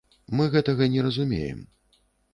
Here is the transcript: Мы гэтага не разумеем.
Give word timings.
Мы 0.37 0.47
гэтага 0.55 0.87
не 0.95 1.03
разумеем. 1.09 1.59